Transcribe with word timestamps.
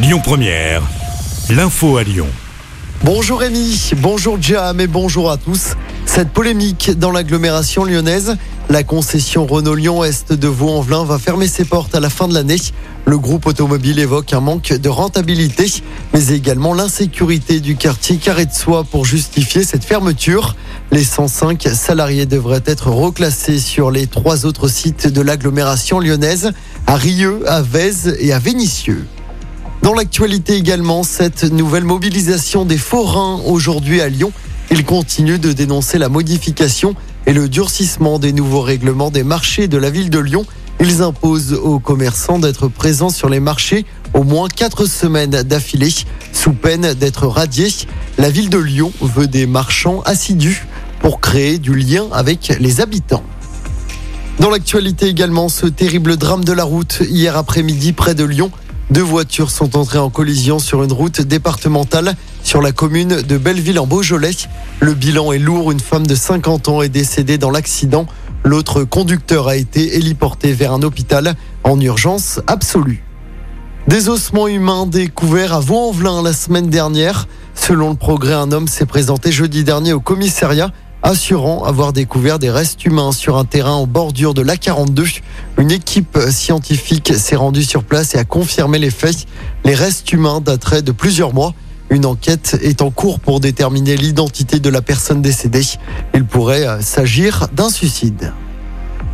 Lyon 0.00 0.20
Première, 0.22 0.82
l'info 1.50 1.96
à 1.96 2.04
Lyon. 2.04 2.28
Bonjour 3.02 3.40
Rémi, 3.40 3.90
bonjour 3.96 4.40
Jam 4.40 4.80
et 4.80 4.86
bonjour 4.86 5.28
à 5.28 5.36
tous. 5.38 5.74
Cette 6.06 6.28
polémique 6.28 6.96
dans 6.96 7.10
l'agglomération 7.10 7.82
lyonnaise, 7.82 8.36
la 8.70 8.84
concession 8.84 9.44
Renault-Lyon 9.44 10.04
Est 10.04 10.32
de 10.32 10.46
Vaux-en-Velin 10.46 11.02
va 11.02 11.18
fermer 11.18 11.48
ses 11.48 11.64
portes 11.64 11.96
à 11.96 12.00
la 12.00 12.10
fin 12.10 12.28
de 12.28 12.34
l'année. 12.34 12.60
Le 13.06 13.18
groupe 13.18 13.46
automobile 13.46 13.98
évoque 13.98 14.32
un 14.32 14.40
manque 14.40 14.72
de 14.72 14.88
rentabilité, 14.88 15.66
mais 16.14 16.28
également 16.28 16.74
l'insécurité 16.74 17.58
du 17.58 17.74
quartier 17.74 18.18
Carré 18.18 18.46
de 18.46 18.54
Soie 18.54 18.84
pour 18.84 19.04
justifier 19.04 19.64
cette 19.64 19.84
fermeture. 19.84 20.54
Les 20.92 21.02
105 21.02 21.60
salariés 21.74 22.26
devraient 22.26 22.62
être 22.66 22.88
reclassés 22.88 23.58
sur 23.58 23.90
les 23.90 24.06
trois 24.06 24.46
autres 24.46 24.68
sites 24.68 25.08
de 25.08 25.22
l'agglomération 25.22 25.98
lyonnaise, 25.98 26.52
à 26.86 26.94
Rieux, 26.94 27.40
à 27.48 27.62
Vèze 27.62 28.16
et 28.20 28.32
à 28.32 28.38
Vénissieux. 28.38 29.04
Dans 29.82 29.94
l'actualité 29.94 30.54
également, 30.54 31.02
cette 31.02 31.44
nouvelle 31.44 31.84
mobilisation 31.84 32.64
des 32.64 32.78
forains 32.78 33.40
aujourd'hui 33.46 34.00
à 34.00 34.08
Lyon. 34.08 34.32
Ils 34.70 34.84
continuent 34.84 35.38
de 35.38 35.52
dénoncer 35.52 35.98
la 35.98 36.08
modification 36.08 36.94
et 37.26 37.32
le 37.32 37.48
durcissement 37.48 38.18
des 38.18 38.32
nouveaux 38.32 38.60
règlements 38.60 39.10
des 39.10 39.22
marchés 39.22 39.68
de 39.68 39.78
la 39.78 39.90
ville 39.90 40.10
de 40.10 40.18
Lyon. 40.18 40.44
Ils 40.80 41.02
imposent 41.02 41.54
aux 41.54 41.78
commerçants 41.78 42.38
d'être 42.38 42.68
présents 42.68 43.08
sur 43.08 43.28
les 43.28 43.40
marchés 43.40 43.86
au 44.14 44.24
moins 44.24 44.48
quatre 44.48 44.84
semaines 44.84 45.42
d'affilée, 45.42 45.94
sous 46.32 46.52
peine 46.52 46.94
d'être 46.94 47.26
radiés. 47.26 47.72
La 48.18 48.30
ville 48.30 48.50
de 48.50 48.58
Lyon 48.58 48.92
veut 49.00 49.28
des 49.28 49.46
marchands 49.46 50.02
assidus 50.02 50.66
pour 51.00 51.20
créer 51.20 51.58
du 51.58 51.74
lien 51.74 52.06
avec 52.12 52.56
les 52.60 52.80
habitants. 52.80 53.22
Dans 54.40 54.50
l'actualité 54.50 55.06
également, 55.06 55.48
ce 55.48 55.66
terrible 55.66 56.16
drame 56.16 56.44
de 56.44 56.52
la 56.52 56.64
route 56.64 57.02
hier 57.08 57.36
après-midi 57.36 57.92
près 57.92 58.14
de 58.14 58.24
Lyon. 58.24 58.50
Deux 58.90 59.02
voitures 59.02 59.50
sont 59.50 59.76
entrées 59.76 59.98
en 59.98 60.08
collision 60.08 60.58
sur 60.58 60.82
une 60.82 60.92
route 60.92 61.20
départementale 61.20 62.14
sur 62.42 62.62
la 62.62 62.72
commune 62.72 63.20
de 63.20 63.36
Belleville 63.36 63.78
en 63.78 63.86
Beaujolais. 63.86 64.30
Le 64.80 64.94
bilan 64.94 65.32
est 65.32 65.38
lourd. 65.38 65.70
Une 65.72 65.80
femme 65.80 66.06
de 66.06 66.14
50 66.14 66.68
ans 66.68 66.80
est 66.80 66.88
décédée 66.88 67.36
dans 67.36 67.50
l'accident. 67.50 68.06
L'autre 68.44 68.84
conducteur 68.84 69.46
a 69.46 69.56
été 69.56 69.96
héliporté 69.96 70.54
vers 70.54 70.72
un 70.72 70.82
hôpital 70.82 71.34
en 71.64 71.78
urgence 71.78 72.40
absolue. 72.46 73.04
Des 73.88 74.08
ossements 74.08 74.48
humains 74.48 74.86
découverts 74.86 75.52
à 75.52 75.60
Vaux-en-Velin 75.60 76.22
la 76.22 76.32
semaine 76.32 76.70
dernière. 76.70 77.28
Selon 77.54 77.90
le 77.90 77.96
progrès, 77.96 78.32
un 78.32 78.52
homme 78.52 78.68
s'est 78.68 78.86
présenté 78.86 79.32
jeudi 79.32 79.64
dernier 79.64 79.92
au 79.92 80.00
commissariat 80.00 80.70
assurant 81.02 81.64
avoir 81.64 81.92
découvert 81.92 82.38
des 82.38 82.50
restes 82.50 82.84
humains 82.84 83.12
sur 83.12 83.36
un 83.36 83.44
terrain 83.44 83.74
en 83.74 83.86
bordure 83.86 84.34
de 84.34 84.42
l'A42. 84.42 85.20
Une 85.58 85.72
équipe 85.72 86.16
scientifique 86.30 87.12
s'est 87.16 87.34
rendue 87.34 87.64
sur 87.64 87.82
place 87.82 88.14
et 88.14 88.18
a 88.18 88.24
confirmé 88.24 88.78
les 88.78 88.90
faits. 88.90 89.26
Les 89.64 89.74
restes 89.74 90.12
humains 90.12 90.40
dateraient 90.40 90.82
de 90.82 90.92
plusieurs 90.92 91.34
mois. 91.34 91.52
Une 91.90 92.06
enquête 92.06 92.56
est 92.62 92.80
en 92.80 92.90
cours 92.90 93.18
pour 93.18 93.40
déterminer 93.40 93.96
l'identité 93.96 94.60
de 94.60 94.68
la 94.68 94.82
personne 94.82 95.20
décédée. 95.20 95.64
Il 96.14 96.24
pourrait 96.24 96.80
s'agir 96.80 97.48
d'un 97.52 97.70
suicide. 97.70 98.32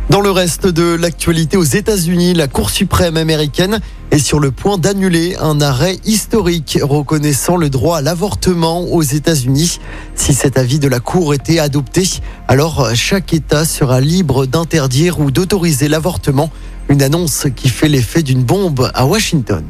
Dans 0.09 0.21
le 0.21 0.29
reste 0.29 0.67
de 0.67 0.93
l'actualité 0.95 1.57
aux 1.57 1.63
États-Unis, 1.63 2.35
la 2.35 2.47
Cour 2.47 2.69
suprême 2.69 3.17
américaine 3.17 3.79
est 4.11 4.19
sur 4.19 4.39
le 4.39 4.51
point 4.51 4.77
d'annuler 4.77 5.35
un 5.39 5.59
arrêt 5.59 5.97
historique 6.05 6.77
reconnaissant 6.81 7.57
le 7.57 7.71
droit 7.71 7.97
à 7.97 8.01
l'avortement 8.01 8.83
aux 8.83 9.01
États-Unis. 9.01 9.79
Si 10.13 10.35
cet 10.35 10.59
avis 10.59 10.77
de 10.77 10.87
la 10.87 10.99
Cour 10.99 11.33
était 11.33 11.57
adopté, 11.57 12.07
alors 12.47 12.91
chaque 12.93 13.33
État 13.33 13.65
sera 13.65 13.99
libre 13.99 14.45
d'interdire 14.45 15.19
ou 15.19 15.31
d'autoriser 15.31 15.87
l'avortement. 15.87 16.51
Une 16.87 17.01
annonce 17.01 17.47
qui 17.55 17.67
fait 17.67 17.89
l'effet 17.89 18.21
d'une 18.21 18.43
bombe 18.43 18.91
à 18.93 19.07
Washington. 19.07 19.65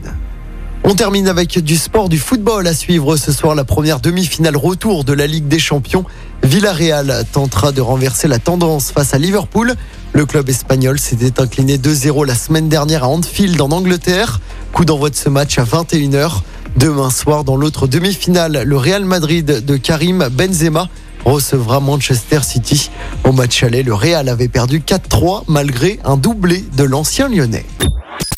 On 0.88 0.94
termine 0.94 1.28
avec 1.28 1.58
du 1.58 1.78
sport, 1.78 2.10
du 2.10 2.20
football 2.20 2.68
à 2.68 2.76
suivre 2.76 3.18
ce 3.18 3.32
soir, 3.32 3.56
la 3.56 3.64
première 3.64 4.00
demi-finale 4.00 4.56
retour 4.56 5.04
de 5.04 5.14
la 5.14 5.26
Ligue 5.26 5.48
des 5.48 5.58
Champions. 5.58 6.06
Villarreal 6.44 7.26
tentera 7.32 7.72
de 7.72 7.82
renverser 7.82 8.28
la 8.28 8.38
tendance 8.38 8.92
face 8.92 9.16
à 9.16 9.18
Liverpool. 9.18 9.74
Le 10.14 10.26
club 10.28 10.48
espagnol 10.48 11.00
s'était 11.00 11.42
incliné 11.42 11.80
2-0 11.80 12.28
la 12.28 12.36
semaine 12.36 12.70
dernière 12.70 13.04
à 13.04 13.08
Anfield 13.08 13.60
en 13.62 13.72
Angleterre. 13.72 14.42
Coup 14.74 14.86
d'envoi 14.86 15.10
de 15.10 15.16
ce 15.16 15.28
match 15.28 15.58
à 15.58 15.64
21h. 15.64 16.42
Demain 16.78 17.10
soir, 17.10 17.44
dans 17.44 17.58
l'autre 17.58 17.88
demi-finale, 17.88 18.62
le 18.64 18.78
Real 18.78 19.06
Madrid 19.06 19.66
de 19.66 19.78
Karim 19.78 20.30
Benzema 20.32 20.88
recevra 21.26 21.80
Manchester 21.80 22.42
City. 22.44 22.92
Au 23.24 23.32
match 23.32 23.64
aller, 23.64 23.82
le 23.82 23.96
Real 23.96 24.30
avait 24.30 24.50
perdu 24.50 24.82
4-3 24.82 25.46
malgré 25.48 26.00
un 26.06 26.16
doublé 26.16 26.64
de 26.78 26.84
l'ancien 26.84 27.28
lyonnais. 27.28 27.66